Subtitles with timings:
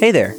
[0.00, 0.34] Hey there,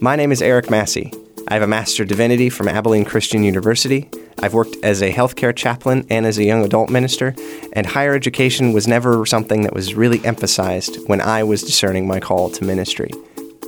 [0.00, 1.12] my name is Eric Massey.
[1.46, 4.10] I have a Master Divinity from Abilene Christian University.
[4.42, 7.32] I've worked as a healthcare chaplain and as a young adult minister,
[7.74, 12.18] and higher education was never something that was really emphasized when I was discerning my
[12.18, 13.12] call to ministry.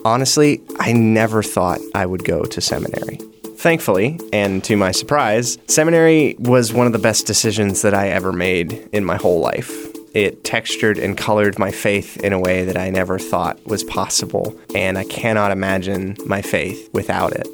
[0.04, 3.20] Honestly, I never thought I would go to seminary.
[3.56, 8.32] Thankfully, and to my surprise, seminary was one of the best decisions that I ever
[8.32, 9.85] made in my whole life.
[10.16, 14.58] It textured and colored my faith in a way that I never thought was possible,
[14.74, 17.46] and I cannot imagine my faith without it.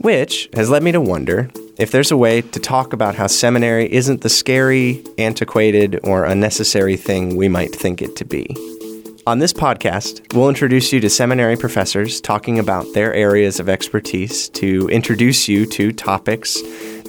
[0.00, 3.92] Which has led me to wonder if there's a way to talk about how seminary
[3.92, 8.48] isn't the scary, antiquated, or unnecessary thing we might think it to be.
[9.24, 14.48] On this podcast, we'll introduce you to seminary professors talking about their areas of expertise
[14.48, 16.60] to introduce you to topics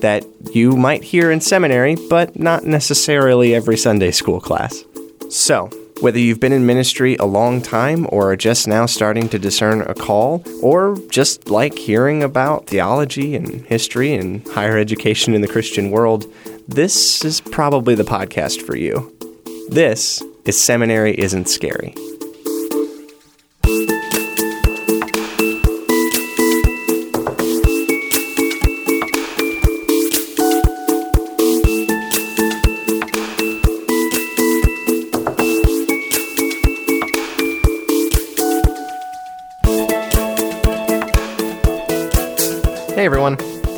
[0.03, 4.84] that you might hear in seminary, but not necessarily every Sunday school class.
[5.29, 5.70] So,
[6.02, 9.82] whether you've been in ministry a long time or are just now starting to discern
[9.82, 15.48] a call, or just like hearing about theology and history and higher education in the
[15.48, 16.26] Christian world,
[16.67, 19.15] this is probably the podcast for you.
[19.70, 21.95] This is Seminary Isn't Scary.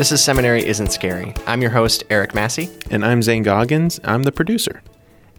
[0.06, 1.34] This is Seminary Isn't Scary.
[1.48, 4.00] I'm your host, Eric Massey, And I'm Zane Goggins.
[4.04, 4.84] I'm the producer.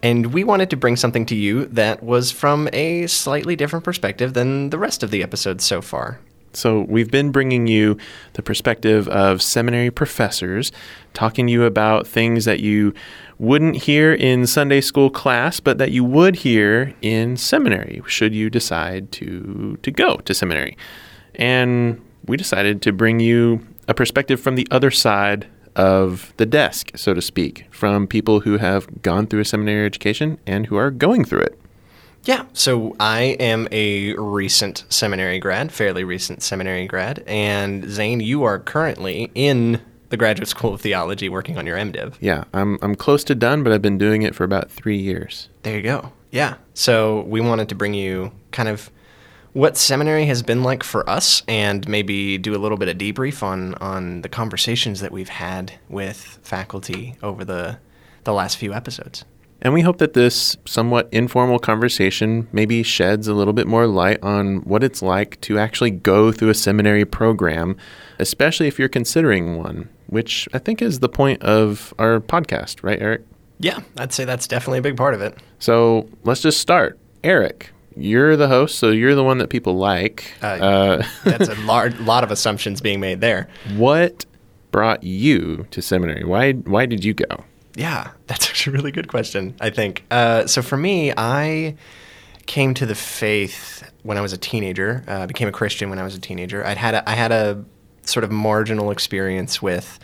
[0.02, 4.34] and we wanted to bring something to you that was from a slightly different perspective
[4.34, 6.18] than the rest of the episodes so far.
[6.52, 7.96] So, we've been bringing you
[8.32, 10.72] the perspective of seminary professors,
[11.14, 12.92] talking to you about things that you
[13.38, 18.50] wouldn't hear in Sunday school class, but that you would hear in seminary should you
[18.50, 20.76] decide to, to go to seminary.
[21.36, 26.90] And we decided to bring you a perspective from the other side of the desk,
[26.96, 30.90] so to speak, from people who have gone through a seminary education and who are
[30.90, 31.58] going through it.
[32.24, 38.42] Yeah, so I am a recent seminary grad, fairly recent seminary grad, and Zane, you
[38.42, 42.14] are currently in the Graduate School of Theology working on your MDiv.
[42.20, 45.48] Yeah, I'm I'm close to done, but I've been doing it for about three years.
[45.62, 46.12] There you go.
[46.30, 46.56] Yeah.
[46.74, 48.90] So we wanted to bring you kind of
[49.56, 53.42] what seminary has been like for us and maybe do a little bit of debrief
[53.42, 57.78] on on the conversations that we've had with faculty over the
[58.24, 59.24] the last few episodes.
[59.62, 64.22] And we hope that this somewhat informal conversation maybe sheds a little bit more light
[64.22, 67.78] on what it's like to actually go through a seminary program,
[68.18, 73.00] especially if you're considering one, which I think is the point of our podcast, right,
[73.00, 73.22] Eric?
[73.58, 75.38] Yeah, I'd say that's definitely a big part of it.
[75.60, 76.98] So let's just start.
[77.24, 80.32] Eric, you're the host, so you're the one that people like.
[80.42, 83.48] Uh, Uh, That's a lar- lot of assumptions being made there.
[83.76, 84.24] what
[84.70, 86.24] brought you to seminary?
[86.24, 87.44] Why why did you go?
[87.76, 90.04] Yeah, that's actually a really good question, I think.
[90.10, 91.76] Uh, so for me, I
[92.46, 96.02] came to the faith when I was a teenager, uh, became a Christian when I
[96.04, 96.64] was a teenager.
[96.64, 97.64] I'd had a, I had a
[98.02, 99.98] sort of marginal experience with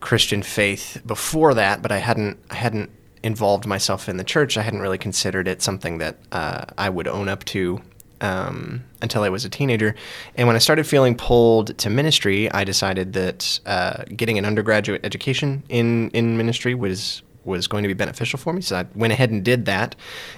[0.00, 2.90] Christian faith before that, but I hadn't I hadn't
[3.22, 4.56] involved myself in the church.
[4.56, 7.80] I hadn't really considered it something that uh, I would own up to
[8.20, 9.94] um, until I was a teenager.
[10.36, 15.04] And when I started feeling pulled to ministry, I decided that uh, getting an undergraduate
[15.04, 18.62] education in in ministry was was going to be beneficial for me.
[18.62, 19.96] So I went ahead and did that.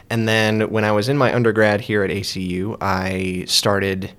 [0.08, 4.12] And then when I was in my undergrad here at ACU, I started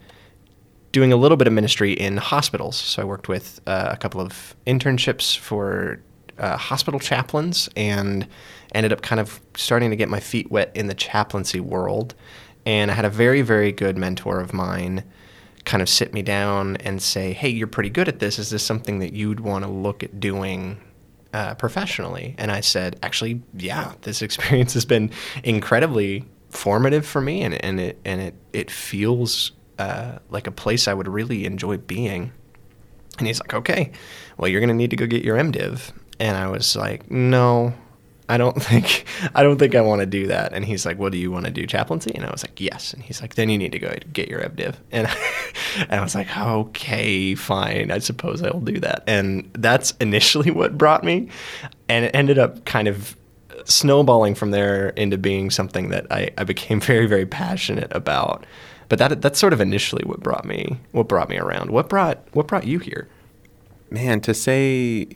[0.91, 2.77] doing a little bit of ministry in hospitals.
[2.77, 5.99] So I worked with uh, a couple of internships for
[6.38, 8.28] uh, hospital chaplains and
[8.73, 12.16] ended up kind of starting to get my feet wet in the chaplaincy world.
[12.66, 15.03] And I had a very, very good mentor of mine
[15.66, 18.38] kind of sit me down and say, Hey, you're pretty good at this.
[18.38, 20.79] Is this something that you'd want to look at doing
[21.34, 22.35] uh, professionally?
[22.38, 25.12] And I said, Actually, yeah, this experience has been
[25.44, 30.88] incredibly formative for me, and, and it and it it feels uh, like a place
[30.88, 32.31] I would really enjoy being.
[33.18, 33.92] And he's like, okay,
[34.38, 35.92] well, you're gonna need to go get your MDiv.
[36.19, 37.73] And I was like, no,
[38.27, 40.53] I don't think I don't think I want to do that.
[40.53, 42.12] And he's like, what do you want to do, chaplaincy?
[42.15, 42.94] And I was like, yes.
[42.94, 44.75] And he's like, then you need to go get your MDiv.
[44.91, 45.07] And
[45.77, 47.91] and I was like, okay, fine.
[47.91, 49.03] I suppose I will do that.
[49.07, 51.29] And that's initially what brought me,
[51.89, 53.15] and it ended up kind of
[53.65, 58.45] snowballing from there into being something that I, I became very very passionate about.
[58.88, 61.71] But that that's sort of initially what brought me what brought me around.
[61.71, 63.07] What brought what brought you here?
[63.91, 65.07] Man, to say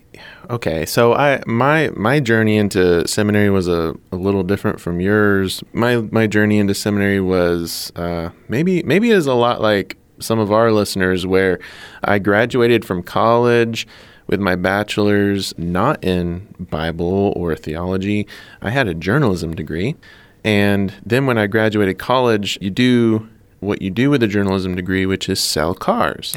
[0.49, 5.63] okay, so I my my journey into seminary was a, a little different from yours.
[5.73, 10.51] My my journey into seminary was uh, maybe maybe is a lot like some of
[10.51, 11.59] our listeners where
[12.03, 13.87] I graduated from college
[14.27, 18.27] with my bachelor's not in Bible or theology.
[18.61, 19.95] I had a journalism degree.
[20.43, 23.27] And then when I graduated college, you do
[23.59, 26.35] what you do with a journalism degree, which is sell cars.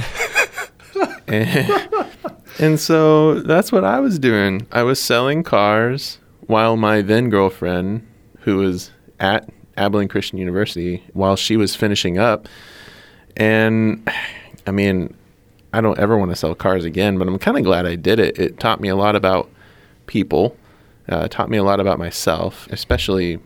[1.29, 1.71] and,
[2.59, 4.67] and so that's what I was doing.
[4.73, 8.07] I was selling cars while my then girlfriend,
[8.41, 8.91] who was
[9.21, 12.49] at Abilene Christian University, while she was finishing up.
[13.37, 14.09] And
[14.67, 15.15] I mean,
[15.73, 18.19] I don't ever want to sell cars again, but I'm kind of glad I did
[18.19, 18.39] it.
[18.39, 19.51] It taught me a lot about
[20.07, 20.57] people,
[21.09, 23.39] uh, taught me a lot about myself, especially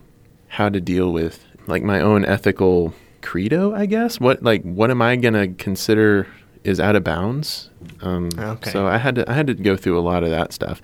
[0.49, 4.19] how to deal with like my own ethical credo, I guess.
[4.19, 6.27] What like what am I gonna consider
[6.67, 7.71] is out of bounds?
[8.03, 8.71] Um, okay.
[8.71, 10.83] So I had to I had to go through a lot of that stuff,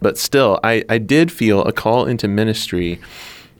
[0.00, 3.00] but still, I I did feel a call into ministry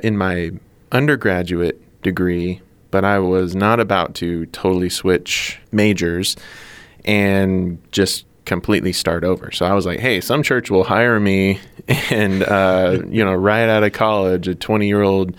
[0.03, 0.51] in my
[0.91, 2.61] undergraduate degree,
[2.91, 6.37] but I was not about to totally switch majors
[7.05, 9.51] and just completely start over.
[9.53, 11.61] So I was like, hey, some church will hire me
[12.11, 15.37] and, uh, you know, right out of college, a 20 year old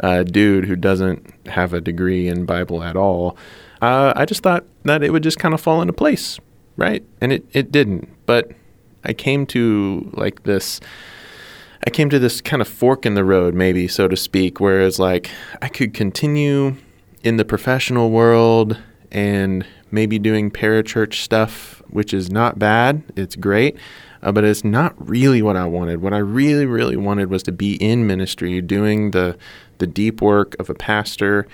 [0.00, 3.36] uh, dude who doesn't have a degree in Bible at all.
[3.80, 6.38] Uh, I just thought that it would just kind of fall into place,
[6.76, 7.04] right?
[7.20, 8.08] And it, it didn't.
[8.26, 8.52] But
[9.04, 10.80] I came to like this.
[11.86, 14.80] I came to this kind of fork in the road, maybe so to speak, where
[14.80, 15.30] it's like
[15.62, 16.76] I could continue
[17.22, 18.78] in the professional world
[19.12, 23.02] and maybe doing parachurch stuff, which is not bad.
[23.14, 23.76] It's great.
[24.22, 26.02] Uh, but it's not really what I wanted.
[26.02, 29.36] What I really, really wanted was to be in ministry, doing the
[29.78, 31.46] the deep work of a pastor,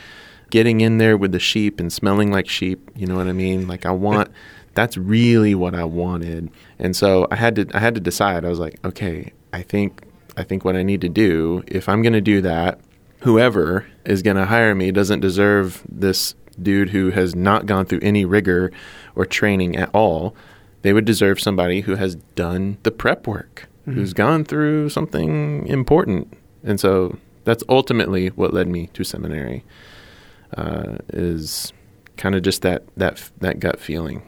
[0.52, 2.90] getting in there with the sheep and smelling like sheep.
[2.94, 3.66] You know what I mean?
[3.66, 4.30] Like I want.
[4.74, 6.50] that's really what I wanted.
[6.78, 8.44] And so I had to I had to decide.
[8.44, 10.04] I was like, okay, I think
[10.36, 12.78] I think what I need to do if I'm going to do that,
[13.20, 18.00] whoever is going to hire me doesn't deserve this dude who has not gone through
[18.02, 18.70] any rigor
[19.16, 20.36] or training at all.
[20.82, 23.92] They would deserve somebody who has done the prep work, mm-hmm.
[23.92, 26.36] who's gone through something important.
[26.62, 29.64] And so that's ultimately what led me to seminary.
[30.56, 31.72] Uh, is
[32.16, 34.22] kind of just that that that gut feeling.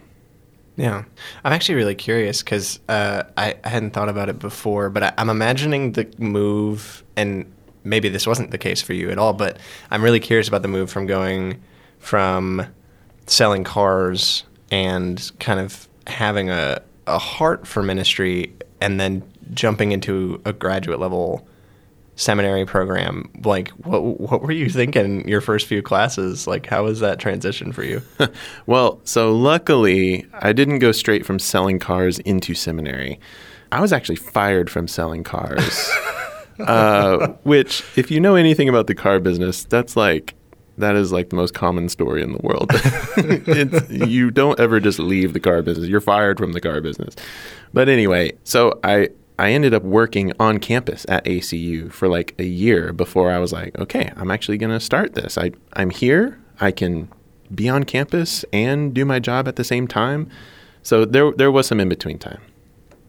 [0.76, 1.04] Yeah,
[1.44, 5.12] I'm actually really curious because uh, I, I, hadn't thought about it before, but I,
[5.18, 7.52] I'm imagining the move, and
[7.84, 9.58] maybe this wasn't the case for you at all, but
[9.92, 11.62] I'm really curious about the move from going
[12.00, 12.66] from
[13.26, 19.22] selling cars and kind of having a, a heart for ministry and then
[19.52, 21.46] jumping into a graduate level
[22.16, 27.00] seminary program like what what were you thinking your first few classes like how was
[27.00, 28.00] that transition for you
[28.66, 33.18] well so luckily i didn't go straight from selling cars into seminary
[33.72, 35.90] i was actually fired from selling cars
[36.60, 40.36] uh, which if you know anything about the car business that's like
[40.78, 42.72] that is like the most common story in the world.
[44.08, 45.88] you don't ever just leave the car business.
[45.88, 47.14] You're fired from the car business.
[47.72, 52.44] But anyway, so I I ended up working on campus at ACU for like a
[52.44, 55.36] year before I was like, okay, I'm actually going to start this.
[55.36, 56.38] I I'm here.
[56.60, 57.08] I can
[57.54, 60.30] be on campus and do my job at the same time.
[60.82, 62.40] So there there was some in between time.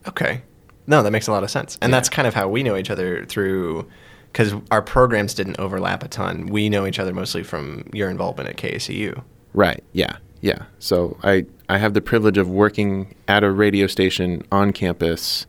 [0.07, 0.41] Okay.
[0.87, 1.77] No, that makes a lot of sense.
[1.81, 1.97] And yeah.
[1.97, 3.87] that's kind of how we know each other through
[4.31, 6.47] because our programs didn't overlap a ton.
[6.47, 9.23] We know each other mostly from your involvement at KACU.
[9.53, 9.83] Right.
[9.93, 10.17] Yeah.
[10.41, 10.63] Yeah.
[10.79, 15.47] So I I have the privilege of working at a radio station on campus,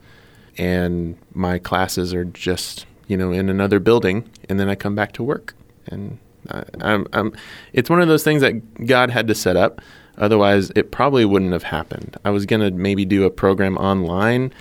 [0.59, 5.13] and my classes are just you know in another building, and then I come back
[5.13, 5.55] to work,
[5.87, 6.19] and
[6.51, 7.33] I, I'm, I'm
[7.73, 9.81] it's one of those things that God had to set up.
[10.19, 12.17] Otherwise, it probably wouldn't have happened.
[12.25, 14.53] I was gonna maybe do a program online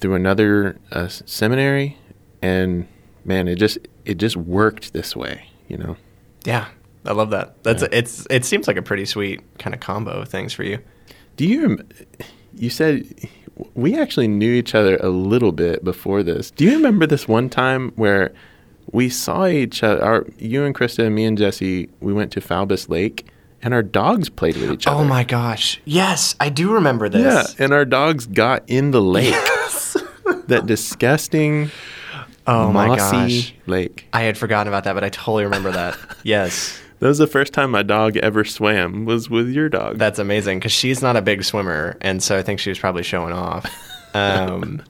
[0.00, 1.98] through another uh, seminary,
[2.40, 2.86] and
[3.24, 5.96] man, it just it just worked this way, you know.
[6.44, 6.68] Yeah,
[7.04, 7.62] I love that.
[7.62, 7.88] That's yeah.
[7.92, 10.78] a, it's it seems like a pretty sweet kind of combo of things for you.
[11.36, 11.78] Do you
[12.54, 13.06] you said
[13.74, 16.50] we actually knew each other a little bit before this.
[16.50, 18.32] Do you remember this one time where
[18.90, 22.40] we saw each other our you and Krista and me and Jesse we went to
[22.40, 23.26] Falbus Lake
[23.62, 25.00] and our dogs played with each oh other.
[25.02, 25.80] Oh my gosh.
[25.84, 27.54] Yes, I do remember this.
[27.58, 29.34] Yeah, and our dogs got in the lake.
[29.62, 29.96] Yes.
[30.48, 31.70] that disgusting
[32.46, 34.08] Oh my gosh, lake.
[34.12, 35.96] I had forgotten about that, but I totally remember that.
[36.24, 36.78] yes.
[37.02, 39.06] That was the first time my dog ever swam.
[39.06, 39.98] Was with your dog.
[39.98, 43.02] That's amazing because she's not a big swimmer, and so I think she was probably
[43.02, 43.68] showing off.
[44.14, 44.82] Um,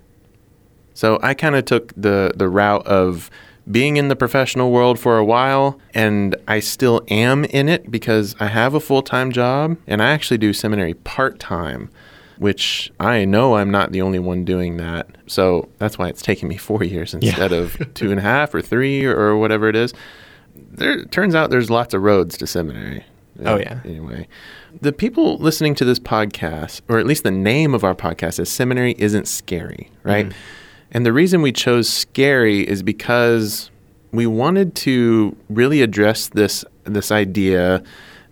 [0.95, 3.31] so I kind of took the the route of
[3.71, 8.35] being in the professional world for a while, and I still am in it because
[8.41, 11.89] I have a full time job, and I actually do seminary part time
[12.39, 15.07] which I know I'm not the only one doing that.
[15.29, 17.59] So that's why it's taken me four years instead yeah.
[17.59, 19.95] of two and a half or three or whatever it is.
[20.55, 23.05] There turns out there's lots of roads to seminary.
[23.45, 23.81] Oh, yeah.
[23.85, 24.29] Anyway,
[24.81, 28.51] the people listening to this podcast, or at least the name of our podcast, is
[28.51, 30.27] Seminary Isn't Scary, right?
[30.29, 30.33] Mhm.
[30.93, 33.71] And the reason we chose scary is because
[34.13, 37.83] we wanted to really address this this idea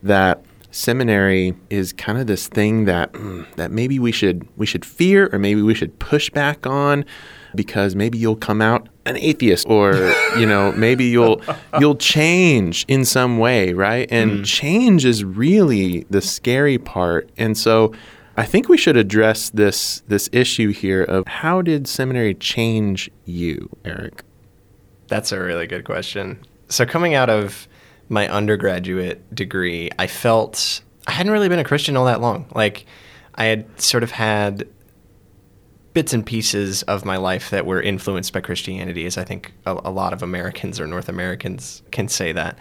[0.02, 4.84] that seminary is kind of this thing that mm, that maybe we should we should
[4.84, 7.04] fear or maybe we should push back on
[7.54, 11.42] because maybe you'll come out an atheist or you know maybe you'll
[11.80, 14.44] you'll change in some way right and mm.
[14.44, 17.92] change is really the scary part and so
[18.36, 23.68] I think we should address this this issue here of how did seminary change you,
[23.84, 24.24] Eric?
[25.08, 26.40] That's a really good question.
[26.68, 27.68] So coming out of
[28.08, 32.46] my undergraduate degree, I felt I hadn't really been a Christian all that long.
[32.54, 32.86] Like
[33.34, 34.66] I had sort of had
[35.92, 39.72] bits and pieces of my life that were influenced by Christianity, as I think a,
[39.84, 42.58] a lot of Americans or North Americans can say that.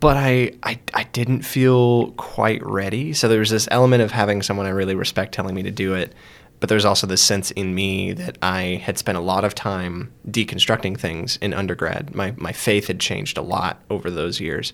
[0.00, 3.12] But I, I, I didn't feel quite ready.
[3.14, 5.94] So there was this element of having someone I really respect telling me to do
[5.94, 6.14] it.
[6.60, 10.12] But there's also this sense in me that I had spent a lot of time
[10.28, 12.14] deconstructing things in undergrad.
[12.14, 14.72] My, my faith had changed a lot over those years.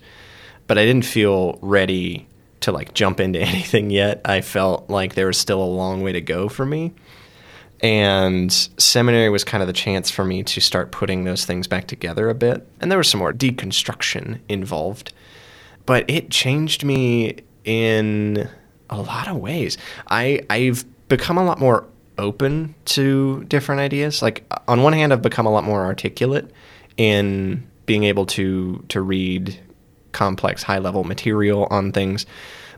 [0.67, 2.27] But I didn't feel ready
[2.61, 4.21] to like jump into anything yet.
[4.25, 6.93] I felt like there was still a long way to go for me.
[7.85, 11.85] And seminary was kind of the chance for me to start putting those things back
[11.85, 12.67] together a bit.
[12.81, 15.13] And there was some more deconstruction involved.
[15.85, 18.49] But it changed me in
[18.89, 19.77] a lot of ways.
[20.09, 21.85] I, I've become a lot more
[22.17, 24.19] open to different ideas.
[24.19, 26.49] Like uh, on one hand, I've become a lot more articulate
[26.97, 29.59] in being able to to read
[30.11, 32.25] complex, high level material on things.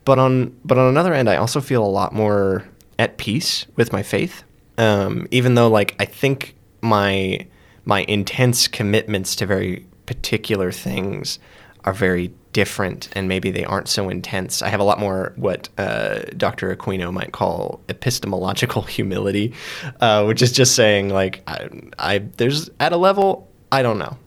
[0.04, 2.68] But on but on another end, I also feel a lot more
[3.00, 4.44] at peace with my faith.
[4.78, 7.48] Um, even though like I think my
[7.86, 11.40] my intense commitments to very particular things
[11.84, 14.62] are very different and maybe they aren't so intense.
[14.62, 16.76] I have a lot more what uh, Dr.
[16.76, 19.54] Aquino might call epistemological humility,
[20.02, 21.70] uh, which is just saying like I,
[22.00, 24.18] I there's at a level I don't know,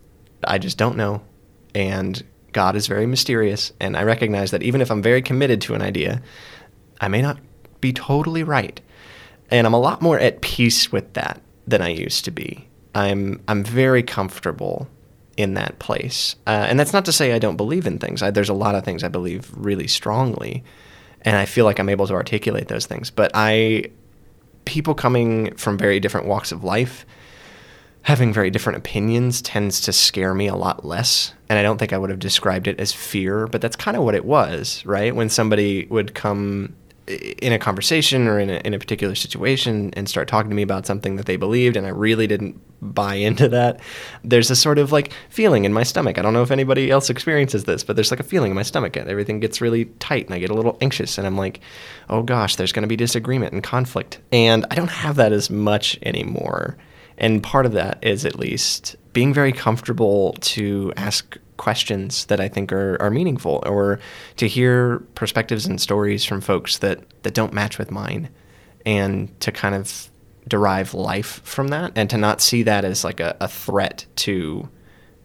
[0.44, 1.22] I just don't know,
[1.74, 5.74] and God is very mysterious, and I recognize that even if I'm very committed to
[5.74, 6.22] an idea,
[7.00, 7.38] I may not
[7.80, 8.80] be totally right,
[9.50, 12.68] and I'm a lot more at peace with that than I used to be.
[12.94, 14.88] I'm I'm very comfortable
[15.36, 16.36] in that place.
[16.46, 18.22] Uh, and that's not to say I don't believe in things.
[18.22, 20.62] I, there's a lot of things I believe really strongly,
[21.22, 23.10] and I feel like I'm able to articulate those things.
[23.10, 23.90] But I,
[24.64, 27.06] people coming from very different walks of life,
[28.02, 31.32] having very different opinions tends to scare me a lot less.
[31.48, 34.02] And I don't think I would have described it as fear, but that's kind of
[34.02, 35.14] what it was, right?
[35.14, 36.74] When somebody would come
[37.10, 40.62] in a conversation or in a, in a particular situation and start talking to me
[40.62, 43.80] about something that they believed and I really didn't buy into that,
[44.24, 46.18] there's a sort of like feeling in my stomach.
[46.18, 48.62] I don't know if anybody else experiences this, but there's like a feeling in my
[48.62, 48.96] stomach.
[48.96, 51.60] And everything gets really tight and I get a little anxious and I'm like,
[52.08, 54.20] oh gosh, there's going to be disagreement and conflict.
[54.32, 56.76] And I don't have that as much anymore.
[57.18, 62.48] And part of that is at least being very comfortable to ask questions that I
[62.48, 64.00] think are, are meaningful or
[64.38, 68.30] to hear perspectives and stories from folks that, that don't match with mine
[68.86, 70.08] and to kind of
[70.48, 74.70] derive life from that and to not see that as like a, a threat to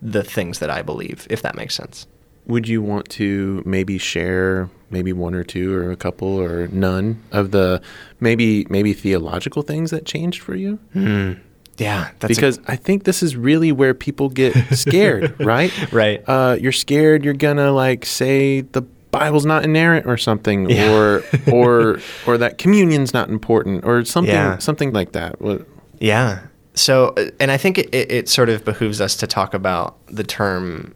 [0.02, 2.06] the things that I believe, if that makes sense.
[2.48, 7.24] Would you want to maybe share maybe one or two or a couple or none
[7.32, 7.82] of the
[8.20, 10.80] maybe maybe theological things that changed for you?
[10.94, 11.40] Mm.
[11.78, 15.72] Yeah, because I think this is really where people get scared, right?
[15.92, 16.24] Right.
[16.28, 20.92] Uh, you're scared you're gonna like say the Bible's not inerrant or something, Yeah.
[20.94, 24.58] or or or that communion's not important or something Yeah.
[24.58, 25.42] something like that.
[25.42, 25.68] What-
[26.00, 26.40] Yeah.
[26.76, 29.96] So, uh, and I think it, it, it sort of behooves us to talk about
[30.08, 30.94] the term,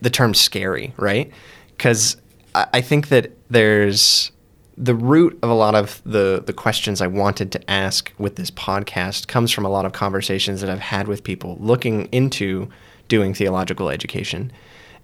[0.00, 1.30] the term scary, right?
[1.76, 2.16] Because
[2.54, 4.32] I, I think that there's
[4.76, 8.50] the root of a lot of the the questions I wanted to ask with this
[8.50, 12.68] podcast comes from a lot of conversations that I've had with people looking into
[13.08, 14.50] doing theological education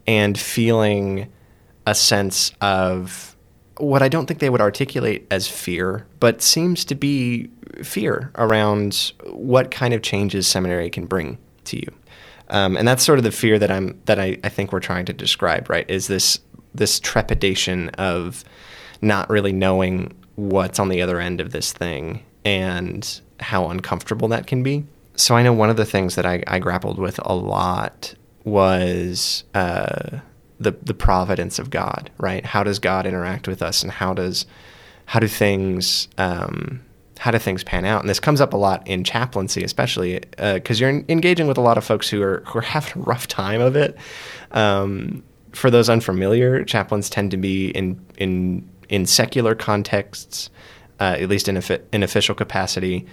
[0.06, 1.30] and feeling
[1.86, 3.36] a sense of
[3.76, 7.50] what I don't think they would articulate as fear, but seems to be
[7.82, 11.92] fear around what kind of changes seminary can bring to you.
[12.48, 15.06] Um, and that's sort of the fear that I'm that I, I think we're trying
[15.06, 15.88] to describe, right?
[15.88, 16.40] Is this
[16.74, 18.44] this trepidation of
[19.02, 24.46] not really knowing what's on the other end of this thing and how uncomfortable that
[24.46, 24.84] can be.
[25.16, 28.14] So I know one of the things that I, I grappled with a lot
[28.44, 30.18] was uh,
[30.58, 32.44] the the providence of God, right?
[32.44, 34.46] How does God interact with us, and how does
[35.06, 36.80] how do things um,
[37.18, 38.00] how do things pan out?
[38.00, 41.76] And this comes up a lot in chaplaincy, especially because you're engaging with a lot
[41.76, 43.96] of folks who are who are having a rough time of it.
[44.52, 50.50] Um, for those unfamiliar, chaplains tend to be in in in secular contexts,
[51.00, 53.06] uh, at least in a, in official capacity,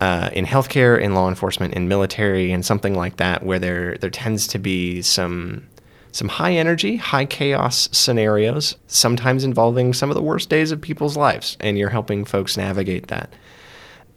[0.00, 4.10] uh, in healthcare, in law enforcement, in military, and something like that, where there there
[4.10, 5.66] tends to be some
[6.12, 11.16] some high energy, high chaos scenarios, sometimes involving some of the worst days of people's
[11.16, 13.32] lives, and you're helping folks navigate that.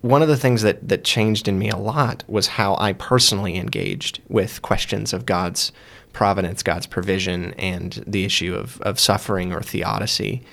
[0.02, 3.56] One of the things that, that changed in me a lot was how I personally
[3.56, 5.72] engaged with questions of God's
[6.14, 10.44] providence, God's provision, and the issue of, of suffering or theodicy.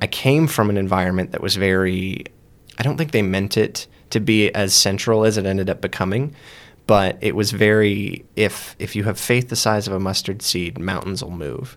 [0.00, 2.24] I came from an environment that was very,
[2.78, 6.34] I don't think they meant it to be as central as it ended up becoming,
[6.86, 10.78] but it was very if if you have faith the size of a mustard seed,
[10.78, 11.76] mountains will move.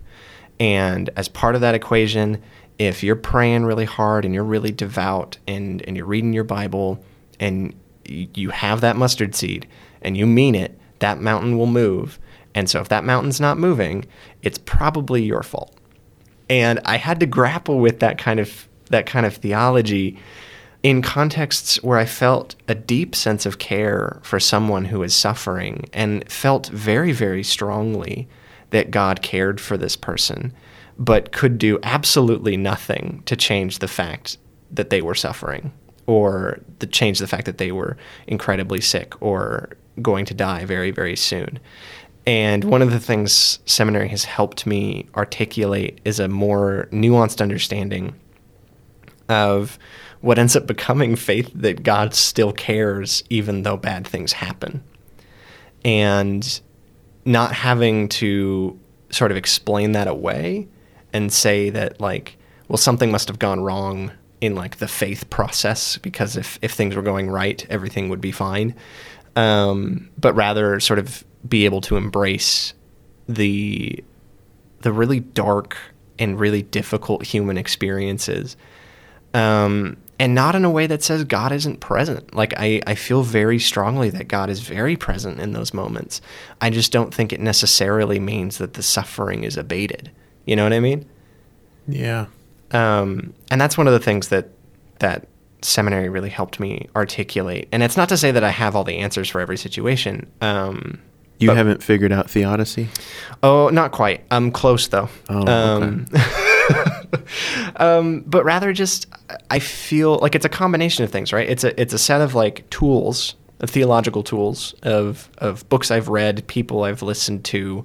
[0.58, 2.42] And as part of that equation,
[2.78, 7.04] if you're praying really hard and you're really devout and and you're reading your Bible
[7.38, 7.74] and
[8.06, 9.68] you have that mustard seed
[10.00, 12.18] and you mean it, that mountain will move.
[12.54, 14.06] And so if that mountain's not moving,
[14.42, 15.76] it's probably your fault.
[16.52, 20.18] And I had to grapple with that kind of that kind of theology
[20.82, 25.86] in contexts where I felt a deep sense of care for someone who is suffering
[25.94, 28.28] and felt very, very strongly
[28.68, 30.52] that God cared for this person,
[30.98, 34.36] but could do absolutely nothing to change the fact
[34.70, 35.72] that they were suffering
[36.06, 39.70] or to change the fact that they were incredibly sick or
[40.02, 41.58] going to die very, very soon.
[42.26, 48.14] And one of the things seminary has helped me articulate is a more nuanced understanding
[49.28, 49.78] of
[50.20, 54.84] what ends up becoming faith that God still cares even though bad things happen.
[55.84, 56.60] And
[57.24, 58.78] not having to
[59.10, 60.68] sort of explain that away
[61.12, 62.36] and say that like
[62.68, 64.10] well something must have gone wrong
[64.40, 68.32] in like the faith process because if if things were going right everything would be
[68.32, 68.74] fine
[69.34, 72.74] um, but rather sort of be able to embrace
[73.28, 74.02] the
[74.80, 75.76] the really dark
[76.18, 78.56] and really difficult human experiences
[79.34, 82.34] um, and not in a way that says God isn't present.
[82.34, 86.20] Like I, I feel very strongly that God is very present in those moments.
[86.60, 90.10] I just don't think it necessarily means that the suffering is abated.
[90.44, 91.08] You know what I mean?
[91.88, 92.26] Yeah.
[92.70, 94.48] Um, and that's one of the things that
[95.00, 95.26] that
[95.62, 97.68] seminary really helped me articulate.
[97.72, 100.30] And it's not to say that I have all the answers for every situation.
[100.40, 101.00] Um,
[101.42, 102.88] you haven't figured out theodicy?
[103.42, 104.24] Oh, not quite.
[104.30, 105.08] I'm close though.
[105.28, 106.22] Oh, um, okay.
[107.76, 109.06] um, but rather just
[109.50, 111.48] I feel like it's a combination of things, right?
[111.48, 116.46] It's a it's a set of like tools, theological tools of of books I've read,
[116.46, 117.84] people I've listened to,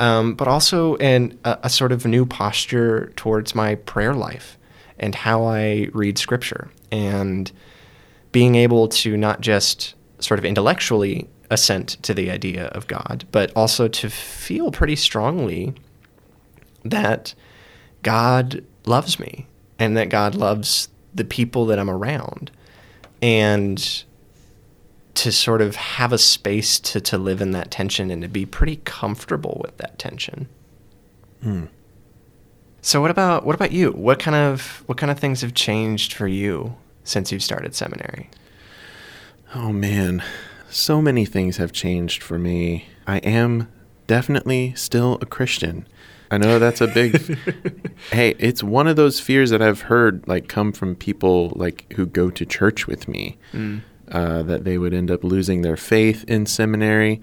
[0.00, 4.58] um, but also in a, a sort of new posture towards my prayer life
[4.98, 7.50] and how I read Scripture and
[8.32, 13.52] being able to not just sort of intellectually assent to the idea of God, but
[13.56, 15.74] also to feel pretty strongly
[16.84, 17.34] that
[18.02, 19.46] God loves me
[19.78, 22.50] and that God loves the people that I'm around.
[23.20, 24.04] And
[25.18, 28.46] to sort of have a space to, to live in that tension and to be
[28.46, 30.48] pretty comfortable with that tension.
[31.42, 31.64] Hmm.
[32.82, 33.90] So what about what about you?
[33.90, 38.30] What kind of what kind of things have changed for you since you've started seminary?
[39.56, 40.22] Oh man,
[40.70, 42.86] so many things have changed for me.
[43.06, 43.68] I am
[44.06, 45.86] definitely still a Christian.
[46.30, 47.38] I know that's a big.
[48.12, 52.06] hey, it's one of those fears that I've heard like come from people like who
[52.06, 53.80] go to church with me, mm.
[54.10, 57.20] uh, that they would end up losing their faith in seminary.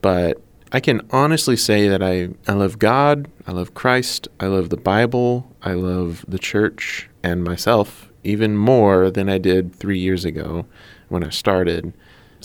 [0.00, 0.40] But
[0.72, 4.76] I can honestly say that I I love God, I love Christ, I love the
[4.76, 10.66] Bible, I love the church and myself even more than I did three years ago
[11.08, 11.92] when I started.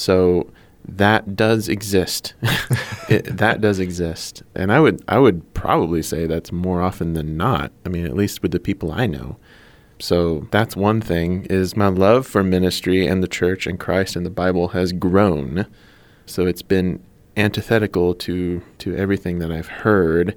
[0.02, 0.50] So
[0.88, 2.34] that does exist.
[3.10, 7.38] it, that does exist, and I would I would probably say that's more often than
[7.38, 7.72] not.
[7.86, 9.38] I mean, at least with the people I know.
[10.00, 14.26] So that's one thing is my love for ministry and the church and Christ and
[14.26, 15.68] the Bible has grown.
[16.26, 17.04] So it's been
[17.38, 20.36] antithetical to to everything that I've heard,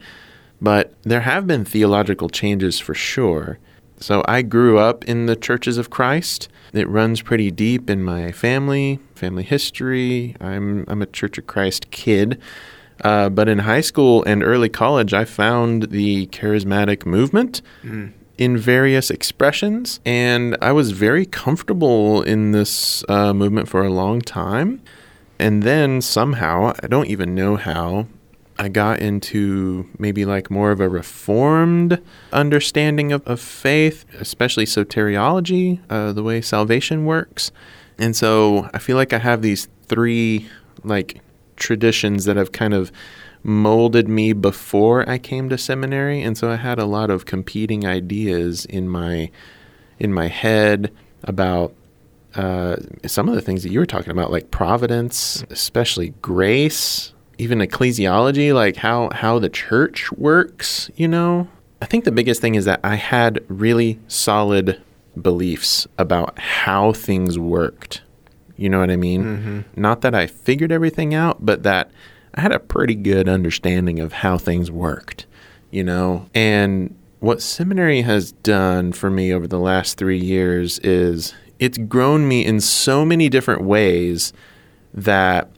[0.60, 3.58] but there have been theological changes for sure.
[4.00, 6.48] So I grew up in the churches of Christ.
[6.72, 10.36] It runs pretty deep in my family, family history.
[10.40, 12.40] I'm I'm a Church of Christ kid.
[13.02, 18.12] Uh, but in high school and early college, I found the charismatic movement mm.
[18.38, 24.20] in various expressions, and I was very comfortable in this uh, movement for a long
[24.20, 24.80] time.
[25.38, 28.06] And then somehow, I don't even know how,
[28.58, 32.00] I got into maybe like more of a reformed
[32.32, 37.50] understanding of, of faith, especially soteriology, uh, the way salvation works.
[37.98, 40.48] And so I feel like I have these three
[40.84, 41.20] like
[41.56, 42.92] traditions that have kind of
[43.42, 47.86] molded me before I came to seminary, and so I had a lot of competing
[47.86, 49.30] ideas in my
[49.98, 51.74] in my head about
[52.34, 57.58] uh, some of the things that you were talking about, like providence, especially grace, even
[57.58, 60.90] ecclesiology, like how how the church works.
[60.96, 61.48] You know,
[61.82, 64.80] I think the biggest thing is that I had really solid
[65.20, 68.02] beliefs about how things worked.
[68.56, 69.24] You know what I mean?
[69.24, 69.80] Mm-hmm.
[69.80, 71.90] Not that I figured everything out, but that
[72.34, 75.26] I had a pretty good understanding of how things worked,
[75.70, 76.28] you know?
[76.34, 82.28] And what seminary has done for me over the last three years is it's grown
[82.28, 84.32] me in so many different ways
[84.92, 85.50] that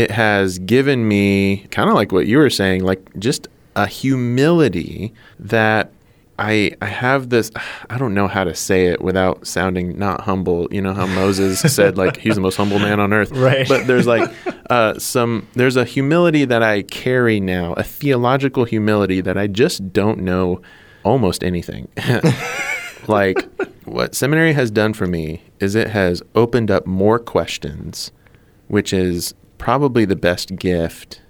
[0.00, 5.12] it has given me kind of like what you were saying, like just a humility
[5.38, 5.92] that
[6.38, 7.50] I I have this
[7.90, 10.68] I don't know how to say it without sounding not humble.
[10.70, 13.30] You know how Moses said like he's the most humble man on earth.
[13.32, 13.68] Right.
[13.68, 14.30] But there's like
[14.70, 19.92] uh, some there's a humility that I carry now, a theological humility that I just
[19.92, 20.62] don't know
[21.04, 21.88] almost anything.
[23.06, 23.36] like
[23.84, 28.12] what seminary has done for me is it has opened up more questions,
[28.68, 31.20] which is probably the best gift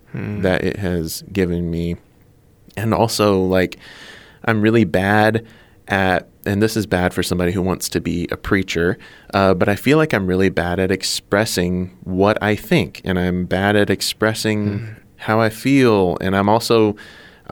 [0.42, 1.96] that it has given me.
[2.76, 3.78] And also like
[4.44, 5.46] I'm really bad
[5.88, 8.96] at, and this is bad for somebody who wants to be a preacher,
[9.34, 13.44] uh, but I feel like I'm really bad at expressing what I think, and I'm
[13.44, 16.96] bad at expressing how I feel, and I'm also.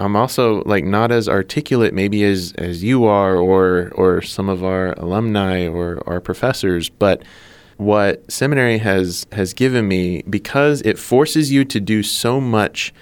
[0.00, 4.62] I'm also like not as articulate maybe as, as you are or or some of
[4.62, 7.24] our alumni or our professors, but
[7.78, 12.92] what seminary has has given me because it forces you to do so much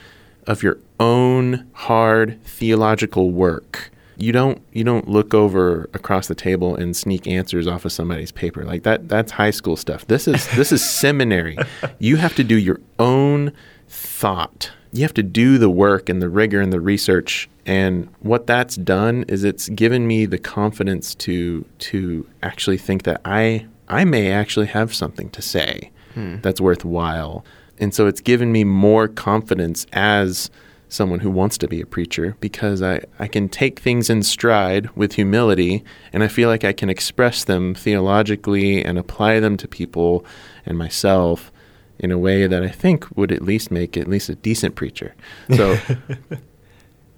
[0.47, 3.91] of your own hard theological work.
[4.19, 8.33] You don't you don't look over across the table and sneak answers off of somebody's
[8.33, 8.65] paper.
[8.65, 10.07] Like that that's high school stuff.
[10.07, 11.59] This is this is seminary.
[11.99, 13.53] You have to do your own
[13.89, 14.71] thought.
[14.93, 18.77] You have to do the work and the rigor and the research and what that's
[18.77, 24.31] done is it's given me the confidence to to actually think that I I may
[24.33, 26.37] actually have something to say hmm.
[26.42, 27.44] that's worthwhile.
[27.79, 30.51] And so it's given me more confidence as
[30.88, 34.88] someone who wants to be a preacher because I, I can take things in stride
[34.96, 39.68] with humility and I feel like I can express them theologically and apply them to
[39.68, 40.25] people
[40.64, 41.51] and myself
[41.99, 45.14] in a way that I think would at least make at least a decent preacher.
[45.55, 45.79] So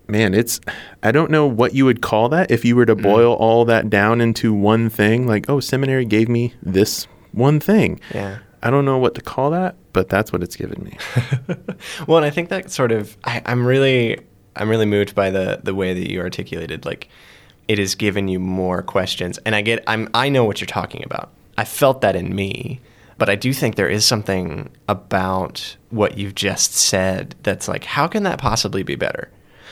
[0.09, 0.61] man, it's
[1.03, 3.03] I don't know what you would call that if you were to mm.
[3.03, 5.27] boil all that down into one thing.
[5.27, 8.01] Like, oh, seminary gave me this one thing.
[8.13, 8.39] Yeah.
[8.63, 10.99] I don't know what to call that, but that's what it's given me.
[12.07, 14.19] well, and I think that sort of I, I'm really
[14.57, 17.09] I'm really moved by the the way that you articulated like
[17.69, 21.05] it has given you more questions, and I get I'm I know what you're talking
[21.05, 21.31] about.
[21.57, 22.81] I felt that in me,
[23.19, 28.07] but I do think there is something about what you've just said that's like, how
[28.07, 29.29] can that possibly be better?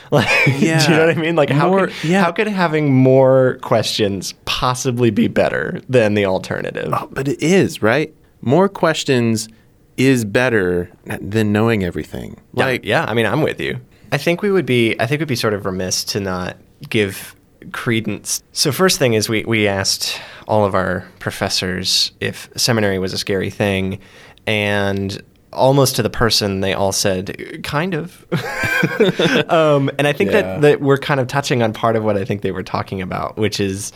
[0.11, 1.35] Like, do you know what I mean?
[1.35, 2.23] Like, how More- could, yeah.
[2.23, 6.89] how could having more questions possibly be better than the alternative?
[6.93, 8.13] Oh, but it is, right?
[8.41, 9.49] More questions
[9.97, 10.89] is better
[11.19, 12.39] than knowing everything.
[12.53, 13.79] Yeah, Like, yeah, I mean, I'm with you.
[14.11, 16.55] I think we would be, I think we'd be sort of remiss to not
[16.89, 17.35] give
[17.73, 18.41] credence.
[18.53, 23.17] So first thing is we we asked all of our professors if seminary was a
[23.17, 23.99] scary thing,
[24.45, 25.21] and
[25.53, 28.25] almost to the person they all said kind of
[29.49, 30.41] um, and i think Yeah.
[30.41, 33.01] that, that we're kind of touching on part of what i think they were talking
[33.01, 33.91] about which is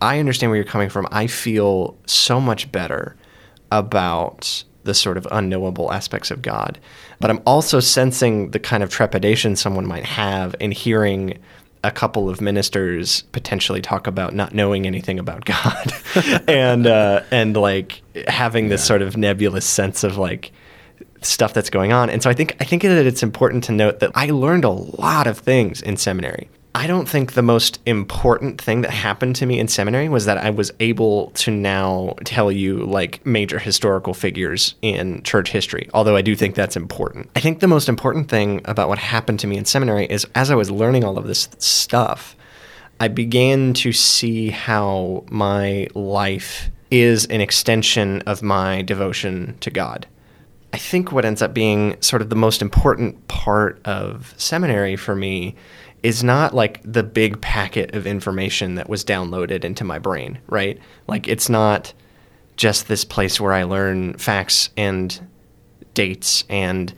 [0.00, 3.16] i understand where you're coming from i feel so much better
[3.72, 6.78] about the sort of unknowable aspects of God.
[7.18, 11.38] But I'm also sensing the kind of trepidation someone might have in hearing
[11.82, 15.92] a couple of ministers potentially talk about not knowing anything about God
[16.48, 20.52] and uh, and like having this sort of nebulous sense of like
[21.26, 22.10] stuff that's going on.
[22.10, 24.70] And so I think I think that it's important to note that I learned a
[24.70, 26.48] lot of things in seminary.
[26.76, 30.36] I don't think the most important thing that happened to me in seminary was that
[30.36, 36.16] I was able to now tell you like major historical figures in church history, although
[36.16, 37.30] I do think that's important.
[37.34, 40.50] I think the most important thing about what happened to me in seminary is as
[40.50, 42.36] I was learning all of this stuff,
[43.00, 50.06] I began to see how my life is an extension of my devotion to God.
[50.76, 55.16] I think what ends up being sort of the most important part of seminary for
[55.16, 55.54] me
[56.02, 60.78] is not like the big packet of information that was downloaded into my brain, right?
[61.06, 61.94] Like it's not
[62.56, 65.18] just this place where I learn facts and
[65.94, 66.92] dates and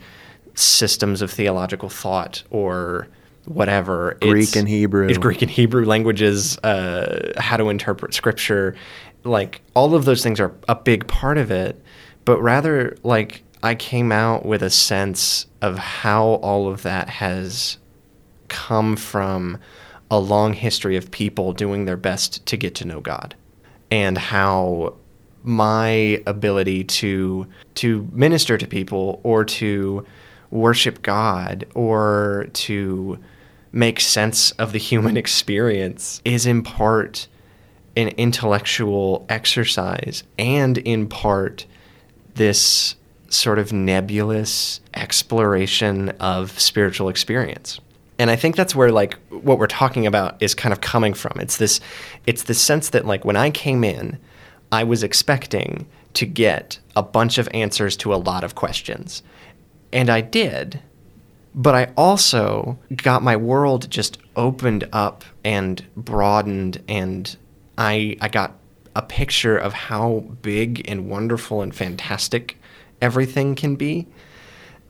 [0.55, 3.07] systems of theological thought or
[3.45, 4.17] whatever.
[4.19, 5.07] Greek and Hebrew.
[5.07, 8.75] It's Greek and Hebrew languages, uh, how to interpret scripture.
[9.23, 11.81] Like all of those things are a big part of it,
[12.25, 17.77] but rather like I came out with a sense of how all of that has
[18.47, 19.59] come from
[20.09, 23.35] a long history of people doing their best to get to know God
[23.91, 24.95] and how
[25.43, 30.05] my ability to to minister to people or to
[30.51, 33.19] worship God or to
[33.71, 37.27] make sense of the human experience is in part
[37.95, 41.65] an intellectual exercise and in part
[42.35, 42.95] this
[43.29, 47.79] sort of nebulous exploration of spiritual experience.
[48.17, 51.39] And I think that's where like what we're talking about is kind of coming from.
[51.39, 51.79] It's this
[52.25, 54.19] it's the sense that like when I came in,
[54.71, 59.23] I was expecting to get a bunch of answers to a lot of questions.
[59.93, 60.81] And I did.
[61.55, 67.35] But I also got my world just opened up and broadened and
[67.77, 68.55] I I got
[68.95, 72.57] a picture of how big and wonderful and fantastic
[73.01, 74.07] everything can be.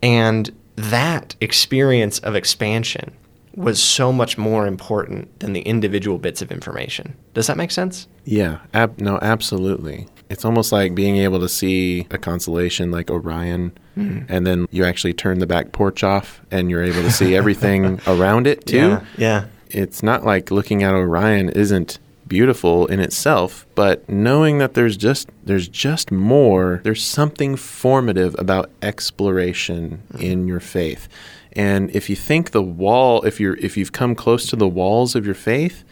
[0.02, 3.12] And that experience of expansion
[3.56, 7.16] was so much more important than the individual bits of information.
[7.34, 8.08] Does that make sense?
[8.24, 10.08] Yeah, ab- no, absolutely.
[10.30, 14.26] It's almost like being able to see a constellation like Orion, mm.
[14.30, 18.00] and then you actually turn the back porch off and you're able to see everything
[18.08, 18.78] around it too.
[18.78, 19.46] Yeah, yeah.
[19.72, 25.30] It's not like looking at Orion isn't beautiful in itself, but knowing that there's just
[25.44, 30.22] there's just more, there's something formative about exploration mm.
[30.22, 31.10] in your faith.
[31.54, 35.16] And if you think the wall, if you're if you've come close to the walls
[35.16, 35.84] of your faith,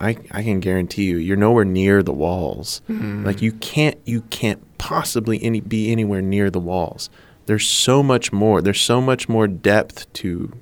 [0.00, 2.82] I, I can guarantee you you're nowhere near the walls.
[2.88, 3.24] Mm.
[3.24, 7.08] Like you can't you can't possibly any be anywhere near the walls.
[7.46, 8.60] There's so much more.
[8.60, 10.52] There's so much more depth to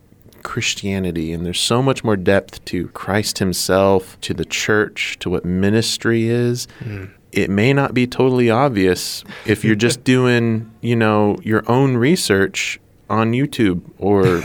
[0.47, 5.45] Christianity and there's so much more depth to Christ himself, to the church, to what
[5.45, 6.69] ministry is.
[6.81, 7.11] Mm.
[7.33, 12.81] It may not be totally obvious if you're just doing, you know, your own research
[13.09, 14.43] on YouTube or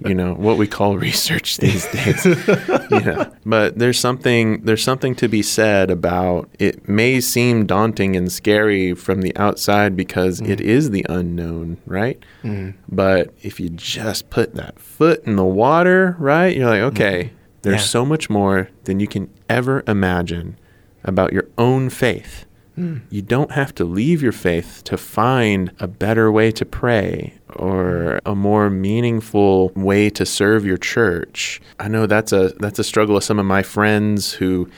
[0.08, 2.24] you know what we call research these days.
[2.90, 6.88] you know, but there's something there's something to be said about it.
[6.88, 10.48] May seem daunting and scary from the outside because mm.
[10.48, 12.22] it is the unknown, right?
[12.42, 12.74] Mm.
[12.88, 17.30] But if you just put that foot in the water, right, you're like, okay, mm.
[17.62, 17.86] there's yeah.
[17.86, 20.58] so much more than you can ever imagine
[21.04, 22.46] about your own faith.
[22.78, 23.02] Mm.
[23.08, 28.20] You don't have to leave your faith to find a better way to pray or
[28.26, 31.60] a more meaningful way to serve your church.
[31.78, 34.68] I know that's a that's a struggle of some of my friends who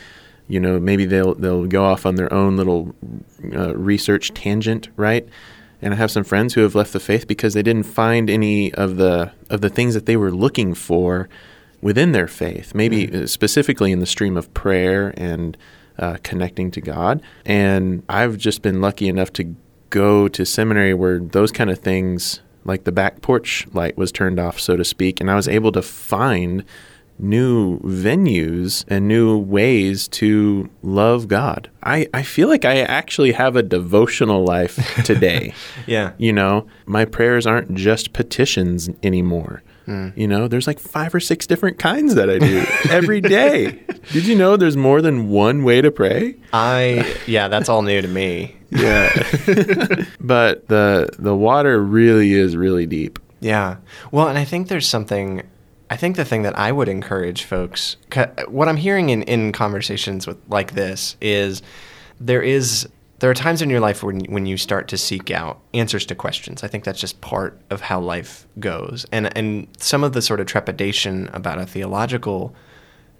[0.47, 2.95] you know maybe they'll they'll go off on their own little
[3.55, 5.27] uh, research tangent, right?
[5.81, 8.73] And I have some friends who have left the faith because they didn't find any
[8.75, 11.29] of the of the things that they were looking for
[11.81, 12.75] within their faith.
[12.75, 13.29] Maybe mm.
[13.29, 15.57] specifically in the stream of prayer and
[15.99, 17.23] uh, connecting to God.
[17.45, 19.55] And I've just been lucky enough to
[19.91, 24.41] go to seminary where those kind of things like the back porch light was turned
[24.41, 26.65] off, so to speak, and I was able to find
[27.19, 31.71] new venues and new ways to love God.
[31.83, 35.55] I, I feel like I actually have a devotional life today.
[35.87, 36.13] yeah.
[36.19, 39.63] You know, my prayers aren't just petitions anymore.
[39.87, 40.17] Mm.
[40.17, 43.85] You know, there's like five or six different kinds that I do every day.
[44.13, 46.37] Did you know there's more than one way to pray?
[46.53, 48.57] I yeah, that's all new to me.
[48.71, 49.11] Yeah.
[50.21, 53.19] but the the water really is really deep.
[53.41, 53.77] Yeah.
[54.13, 55.43] Well, and I think there's something
[55.91, 57.97] I think the thing that I would encourage folks
[58.49, 61.63] what I'm hearing in in conversations with like this is
[62.21, 62.89] there is
[63.19, 66.15] there are times in your life when when you start to seek out answers to
[66.15, 66.63] questions.
[66.63, 69.07] I think that's just part of how life goes.
[69.13, 72.55] And and some of the sort of trepidation about a theological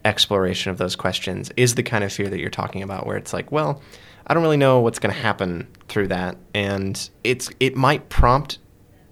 [0.07, 3.33] exploration of those questions is the kind of fear that you're talking about where it's
[3.33, 3.83] like, well,
[4.27, 6.37] I don't really know what's going to happen through that.
[6.55, 8.59] And it's it might prompt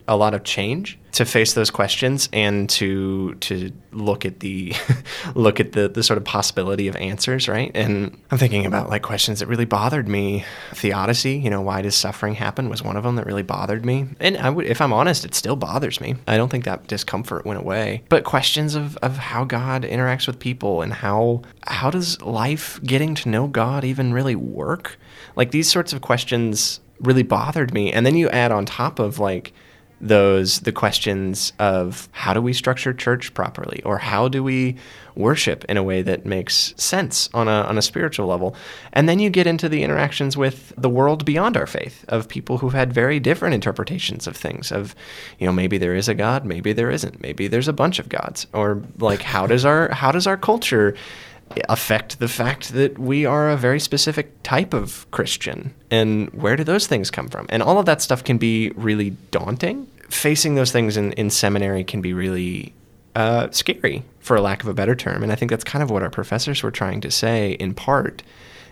[0.07, 4.75] a lot of change to face those questions and to to look at the
[5.35, 7.71] look at the the sort of possibility of answers, right?
[7.75, 10.45] And I'm thinking about like questions that really bothered me.
[10.73, 14.09] Theodicy, you know, why does suffering happen was one of them that really bothered me.
[14.21, 16.17] And I would if I'm honest, it still bothers me.
[16.27, 18.03] I don't think that discomfort went away.
[18.09, 23.15] But questions of of how God interacts with people and how how does life getting
[23.17, 24.99] to know God even really work?
[25.37, 27.93] Like these sorts of questions really bothered me.
[27.93, 29.53] And then you add on top of like
[30.05, 34.77] those the questions of how do we structure church properly or how do we
[35.17, 38.55] worship in a way that makes sense on a on a spiritual level
[38.93, 42.59] and then you get into the interactions with the world beyond our faith of people
[42.59, 44.95] who've had very different interpretations of things of
[45.39, 48.09] you know maybe there is a god maybe there isn't maybe there's a bunch of
[48.11, 50.95] gods or like how does our how does our culture
[51.69, 55.75] affect the fact that we are a very specific type of Christian.
[55.91, 57.47] And where do those things come from?
[57.49, 59.87] And all of that stuff can be really daunting.
[60.09, 62.75] Facing those things in, in seminary can be really
[63.15, 65.23] uh, scary, for a lack of a better term.
[65.23, 68.23] And I think that's kind of what our professors were trying to say in part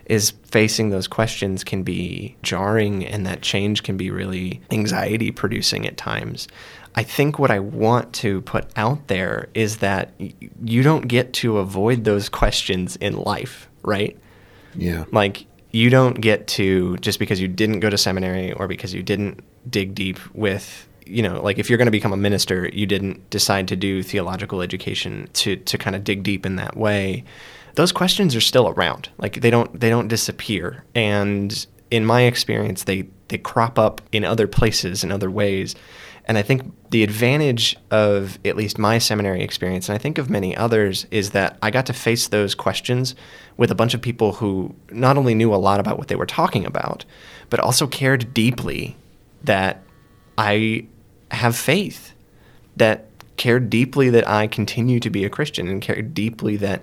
[0.07, 5.87] is facing those questions can be jarring and that change can be really anxiety producing
[5.87, 6.49] at times.
[6.95, 10.13] I think what I want to put out there is that
[10.63, 14.19] you don't get to avoid those questions in life, right?
[14.75, 15.05] Yeah.
[15.13, 19.03] Like you don't get to just because you didn't go to seminary or because you
[19.03, 19.41] didn't
[19.71, 23.29] dig deep with you know, like if you're going to become a minister, you didn't
[23.31, 27.25] decide to do theological education to to kind of dig deep in that way.
[27.75, 29.09] Those questions are still around.
[29.19, 30.85] Like they don't they don't disappear.
[30.95, 35.75] And in my experience, they they crop up in other places in other ways.
[36.27, 40.31] And I think the advantage of at least my seminary experience, and I think of
[40.31, 43.17] many others, is that I got to face those questions
[43.57, 46.27] with a bunch of people who not only knew a lot about what they were
[46.27, 47.05] talking about,
[47.51, 48.97] but also cared deeply
[49.43, 49.83] that
[50.39, 50.87] I
[51.33, 52.13] have faith,
[52.77, 56.83] that care deeply that I continue to be a Christian, and care deeply that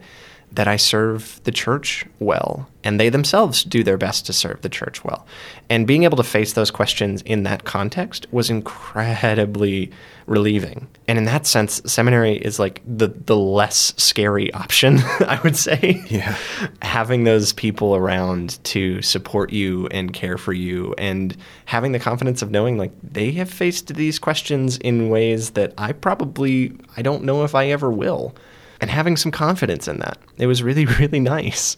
[0.52, 4.70] that I serve the church well, and they themselves do their best to serve the
[4.70, 5.26] church well.
[5.70, 9.92] And being able to face those questions in that context was incredibly
[10.26, 10.88] relieving.
[11.08, 16.04] And in that sense, seminary is like the the less scary option, I would say.
[16.08, 16.36] Yeah.
[16.82, 21.36] Having those people around to support you and care for you and
[21.66, 25.92] having the confidence of knowing like they have faced these questions in ways that I
[25.92, 28.36] probably I don't know if I ever will
[28.82, 30.18] and having some confidence in that.
[30.38, 31.78] It was really, really nice.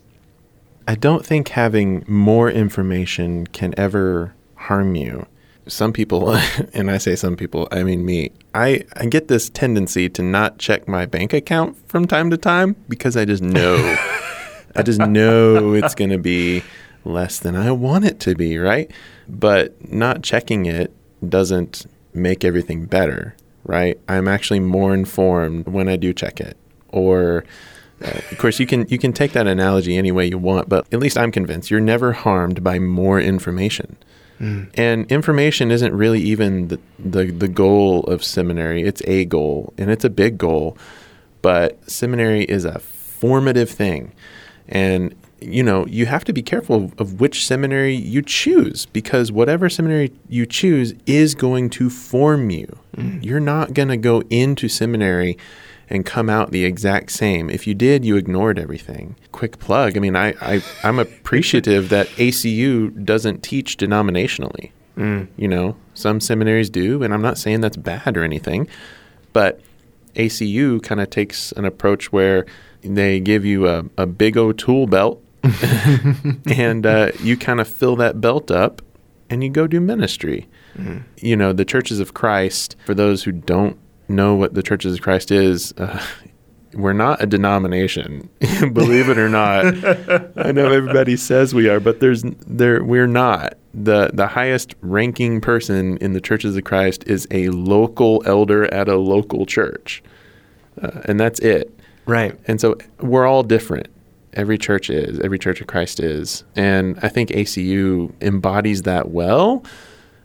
[0.87, 5.25] I don't think having more information can ever harm you.
[5.67, 6.35] Some people,
[6.73, 10.57] and I say some people, I mean me, I, I get this tendency to not
[10.57, 13.75] check my bank account from time to time because I just know.
[14.75, 16.63] I just know it's going to be
[17.03, 18.89] less than I want it to be, right?
[19.27, 20.93] But not checking it
[21.27, 23.35] doesn't make everything better,
[23.65, 23.99] right?
[24.07, 26.57] I'm actually more informed when I do check it
[26.91, 27.43] or
[28.03, 30.85] uh, of course you can you can take that analogy any way you want but
[30.93, 33.95] at least i'm convinced you're never harmed by more information
[34.39, 34.69] mm.
[34.75, 39.91] and information isn't really even the, the the goal of seminary it's a goal and
[39.91, 40.77] it's a big goal
[41.41, 44.11] but seminary is a formative thing
[44.67, 49.69] and you know you have to be careful of which seminary you choose because whatever
[49.69, 53.23] seminary you choose is going to form you mm.
[53.23, 55.37] you're not going to go into seminary
[55.91, 57.49] and come out the exact same.
[57.49, 59.17] If you did, you ignored everything.
[59.33, 59.97] Quick plug.
[59.97, 64.71] I mean, I, I I'm appreciative that ACU doesn't teach denominationally.
[64.97, 65.27] Mm.
[65.35, 68.69] You know, some seminaries do, and I'm not saying that's bad or anything,
[69.33, 69.59] but
[70.15, 72.45] ACU kind of takes an approach where
[72.81, 75.21] they give you a, a big O tool belt,
[76.45, 78.81] and uh, you kind of fill that belt up,
[79.29, 80.47] and you go do ministry.
[80.77, 81.03] Mm.
[81.17, 83.77] You know, the churches of Christ, for those who don't
[84.11, 86.03] know what the Churches of Christ is, uh,
[86.73, 88.29] we're not a denomination,
[88.73, 89.65] believe it or not.
[90.37, 93.55] I know everybody says we are, but there's there we're not.
[93.73, 98.87] the The highest ranking person in the Churches of Christ is a local elder at
[98.87, 100.03] a local church,
[100.81, 101.77] uh, and that's it.
[102.05, 102.37] Right.
[102.47, 103.87] And so we're all different.
[104.33, 105.19] Every church is.
[105.19, 109.63] Every Church of Christ is, and I think ACU embodies that well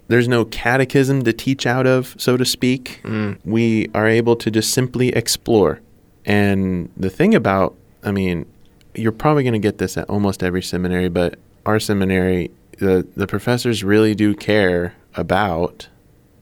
[0.08, 3.00] there's no catechism to teach out of, so to speak.
[3.04, 3.38] Mm.
[3.44, 5.80] We are able to just simply explore.
[6.24, 8.46] And the thing about, I mean,
[8.94, 13.26] you're probably going to get this at almost every seminary, but our seminary, the, the
[13.26, 15.88] professors really do care about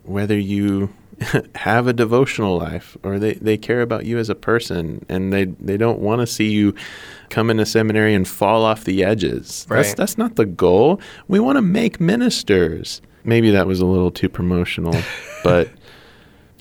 [0.04, 0.92] whether you
[1.54, 5.44] have a devotional life or they, they care about you as a person and they,
[5.44, 6.74] they don't want to see you
[7.30, 9.66] come into seminary and fall off the edges.
[9.68, 9.78] Right.
[9.78, 11.00] That's, that's not the goal.
[11.28, 14.94] We want to make ministers maybe that was a little too promotional,
[15.44, 15.68] but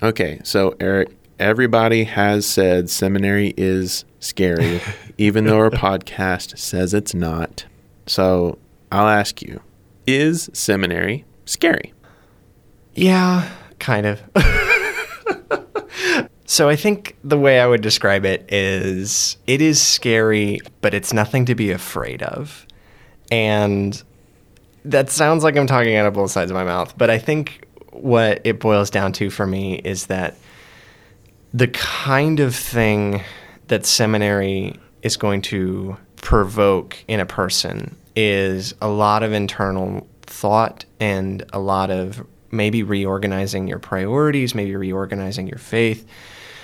[0.01, 0.39] okay.
[0.43, 4.81] So Eric, everybody has said seminary is scary,
[5.17, 7.65] even though our podcast says it's not.
[8.07, 8.57] So
[8.91, 9.61] I'll ask you:
[10.07, 11.93] Is seminary scary?
[12.95, 13.49] Yeah,
[13.79, 14.21] kind of.
[16.45, 21.13] so I think the way I would describe it is it is scary, but it's
[21.13, 22.67] nothing to be afraid of.
[23.31, 24.01] And
[24.85, 27.67] that sounds like I'm talking out of both sides of my mouth, but I think
[27.91, 30.35] what it boils down to for me is that
[31.53, 33.21] the kind of thing
[33.67, 40.85] that seminary is going to provoke in a person is a lot of internal thought
[40.99, 46.07] and a lot of maybe reorganizing your priorities, maybe reorganizing your faith.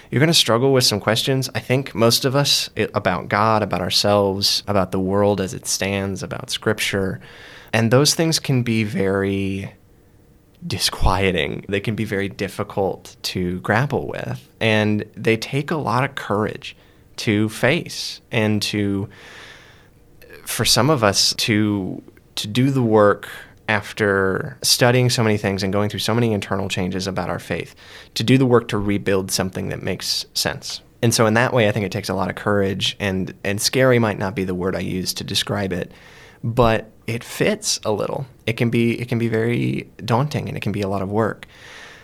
[0.09, 1.49] You're going to struggle with some questions.
[1.53, 6.23] I think most of us about God, about ourselves, about the world as it stands,
[6.23, 7.19] about scripture.
[7.73, 9.73] And those things can be very
[10.65, 11.65] disquieting.
[11.69, 14.49] They can be very difficult to grapple with.
[14.59, 16.75] And they take a lot of courage
[17.17, 19.09] to face and to,
[20.45, 22.01] for some of us, to,
[22.35, 23.29] to do the work
[23.69, 27.75] after studying so many things and going through so many internal changes about our faith,
[28.15, 30.81] to do the work to rebuild something that makes sense.
[31.03, 33.61] And so in that way I think it takes a lot of courage and and
[33.61, 35.91] scary might not be the word I use to describe it,
[36.43, 38.25] but it fits a little.
[38.47, 41.11] It can be it can be very daunting and it can be a lot of
[41.11, 41.45] work.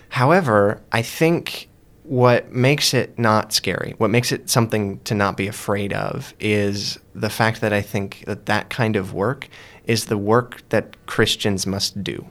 [0.09, 1.67] However, I think
[2.03, 6.99] what makes it not scary, what makes it something to not be afraid of, is
[7.15, 9.49] the fact that I think that that kind of work
[9.87, 12.27] is the work that Christians must do.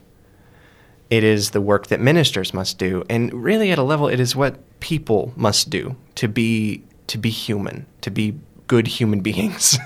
[1.10, 4.34] It is the work that ministers must do, and really, at a level, it is
[4.34, 9.78] what people must do to be to be human, to be good human beings.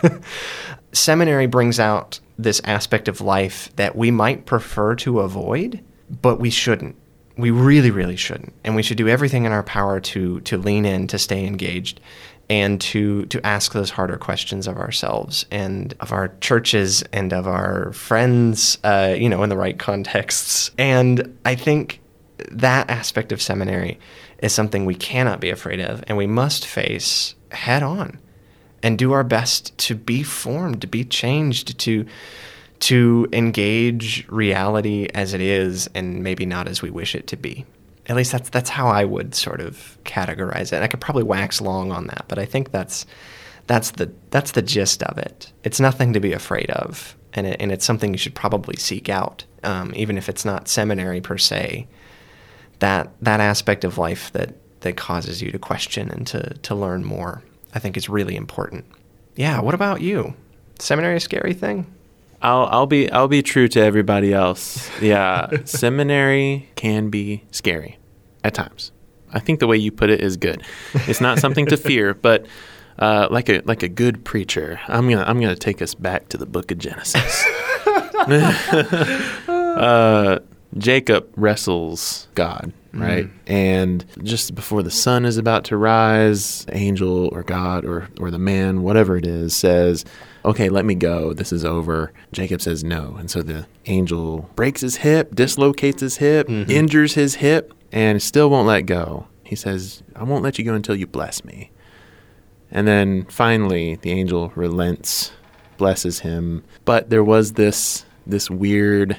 [0.93, 5.81] Seminary brings out this aspect of life that we might prefer to avoid,
[6.23, 6.97] but we shouldn't.
[7.37, 10.85] We really, really shouldn't, and we should do everything in our power to to lean
[10.85, 12.01] in, to stay engaged,
[12.51, 17.47] and to to ask those harder questions of ourselves and of our churches and of
[17.47, 20.71] our friends, uh, you know, in the right contexts.
[20.79, 22.01] And I think
[22.51, 23.99] that aspect of seminary
[24.39, 28.19] is something we cannot be afraid of, and we must face head on,
[28.83, 32.07] and do our best to be formed, to be changed, to
[32.81, 37.67] to engage reality as it is, and maybe not as we wish it to be
[38.09, 40.75] at least that's that's how I would sort of categorize it.
[40.75, 43.07] And I could probably wax long on that, but I think that's
[43.67, 45.53] that's the that's the gist of it.
[45.63, 49.09] It's nothing to be afraid of, and it, and it's something you should probably seek
[49.09, 51.87] out, um, even if it's not seminary per se.
[52.79, 57.05] That that aspect of life that that causes you to question and to to learn
[57.05, 57.43] more,
[57.75, 58.87] I think is really important.
[59.37, 59.61] Yeah.
[59.61, 60.35] What about you?
[60.79, 61.87] Seminary a scary thing?
[62.41, 64.89] I'll I'll be I'll be true to everybody else.
[65.03, 67.98] Yeah, seminary can be scary
[68.49, 68.93] at times.
[69.33, 70.65] I think the way you put it is good.
[71.07, 72.47] It's not something to fear, but
[72.99, 76.37] uh, like a like a good preacher, I'm gonna I'm gonna take us back to
[76.37, 77.45] the Book of Genesis.
[79.49, 80.39] uh,
[80.77, 83.27] Jacob wrestles God, right?
[83.27, 83.31] Mm.
[83.47, 88.39] And just before the sun is about to rise, angel or God or or the
[88.39, 90.05] man, whatever it is, says,
[90.45, 91.33] okay, let me go.
[91.33, 92.13] This is over.
[92.33, 93.17] Jacob says no.
[93.19, 96.71] And so the angel breaks his hip, dislocates his hip, mm-hmm.
[96.71, 99.27] injures his hip, and still won't let go.
[99.45, 101.71] He says, I won't let you go until you bless me.
[102.71, 105.33] And then finally, the angel relents,
[105.79, 106.65] blesses him.
[106.85, 109.17] But there was this this weird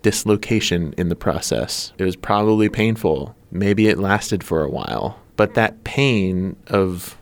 [0.00, 1.92] dislocation in the process.
[1.98, 3.36] It was probably painful.
[3.50, 5.20] Maybe it lasted for a while.
[5.36, 7.18] But that pain of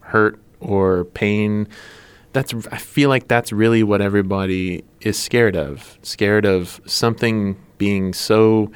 [0.00, 1.66] hurt or pain
[2.32, 5.98] that's I feel like that's really what everybody is scared of.
[6.02, 8.70] Scared of something being so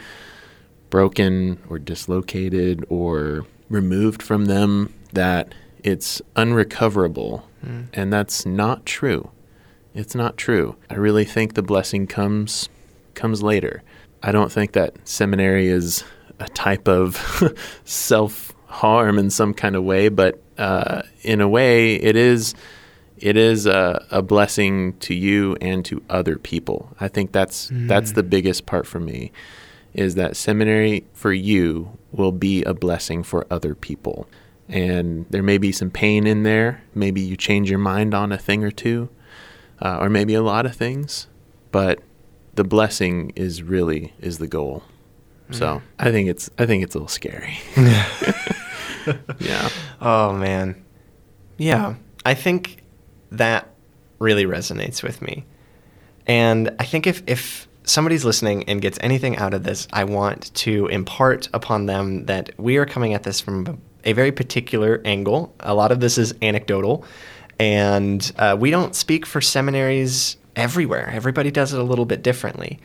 [0.91, 7.49] broken or dislocated or removed from them that it's unrecoverable.
[7.65, 7.89] Mm.
[7.93, 9.31] And that's not true.
[9.95, 10.77] It's not true.
[10.91, 12.69] I really think the blessing comes
[13.15, 13.83] comes later.
[14.23, 16.05] I don't think that seminary is
[16.39, 21.95] a type of self harm in some kind of way, but uh, in a way,
[21.95, 22.55] it is
[23.19, 26.95] it is a, a, blessing to you and to other people.
[27.01, 27.89] I think that's mm.
[27.89, 29.33] that's the biggest part for me
[29.97, 34.29] is that seminary for you will be a blessing for other people.
[34.69, 36.83] And there may be some pain in there.
[36.95, 39.09] Maybe you change your mind on a thing or two,
[39.81, 41.29] uh, or maybe a lot of things.
[41.73, 42.01] But
[42.55, 44.83] the blessing is really is the goal.
[45.51, 45.55] Mm.
[45.55, 47.59] So I think it's I think it's a little scary.
[49.39, 49.69] yeah.
[50.01, 50.85] Oh man.
[51.57, 51.95] Yeah.
[52.25, 52.83] I think
[53.31, 53.73] that
[54.19, 55.45] really resonates with me.
[56.27, 60.53] And I think if, if somebody's listening and gets anything out of this, I want
[60.57, 65.55] to impart upon them that we are coming at this from a very particular angle.
[65.61, 67.05] A lot of this is anecdotal,
[67.59, 71.09] and uh, we don't speak for seminaries everywhere.
[71.11, 72.79] Everybody does it a little bit differently.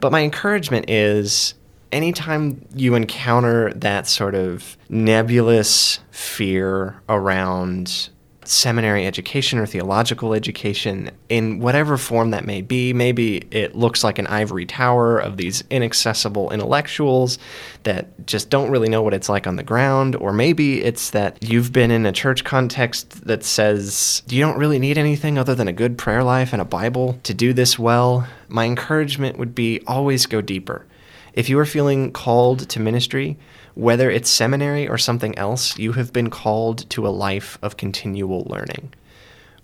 [0.00, 1.54] But my encouragement is
[1.92, 8.08] anytime you encounter that sort of nebulous fear around
[8.44, 12.92] seminary education or theological education in whatever form that may be.
[12.92, 17.38] Maybe it looks like an ivory tower of these inaccessible intellectuals
[17.84, 20.16] that just don't really know what it's like on the ground.
[20.16, 24.78] Or maybe it's that you've been in a church context that says you don't really
[24.78, 28.26] need anything other than a good prayer life and a Bible to do this well.
[28.48, 30.86] My encouragement would be always go deeper.
[31.34, 33.38] If you are feeling called to ministry,
[33.74, 38.44] Whether it's seminary or something else, you have been called to a life of continual
[38.44, 38.92] learning.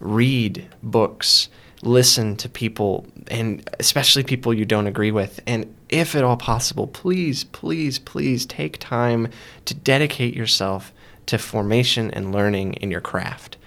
[0.01, 1.49] Read books,
[1.83, 5.41] listen to people, and especially people you don't agree with.
[5.47, 9.29] And if at all possible, please, please, please take time
[9.67, 10.93] to dedicate yourself
[11.27, 13.59] to formation and learning in your craft.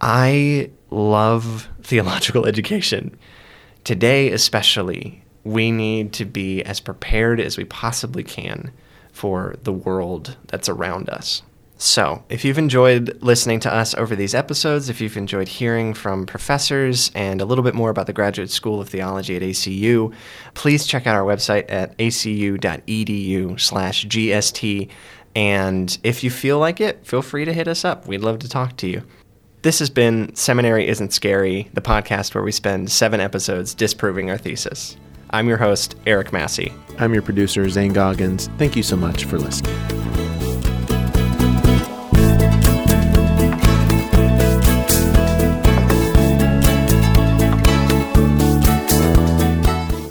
[0.00, 3.18] I love theological education.
[3.84, 8.72] Today, especially, we need to be as prepared as we possibly can
[9.16, 11.42] for the world that's around us.
[11.78, 16.24] So, if you've enjoyed listening to us over these episodes, if you've enjoyed hearing from
[16.24, 20.14] professors and a little bit more about the Graduate School of Theology at ACU,
[20.54, 22.58] please check out our website at acu.edu/gst.
[25.34, 28.06] And if you feel like it, feel free to hit us up.
[28.06, 29.02] We'd love to talk to you.
[29.60, 34.38] This has been Seminary Isn't Scary, the podcast where we spend seven episodes disproving our
[34.38, 34.96] thesis.
[35.30, 36.72] I'm your host, Eric Massey.
[36.98, 38.48] I'm your producer, Zane Goggins.
[38.58, 39.74] Thank you so much for listening.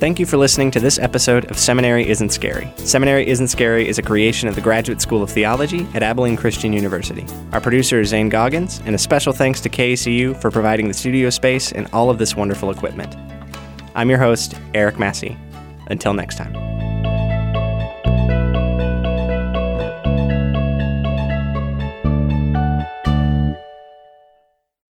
[0.05, 2.71] Thank you for listening to this episode of Seminary Isn't Scary.
[2.77, 6.73] Seminary Isn't Scary is a creation of the Graduate School of Theology at Abilene Christian
[6.73, 7.25] University.
[7.53, 11.31] Our producer is Zane Goggins, and a special thanks to KACU for providing the studio
[11.31, 13.15] space and all of this wonderful equipment.
[13.95, 15.37] I'm your host, Eric Massey.
[15.87, 16.74] Until next time.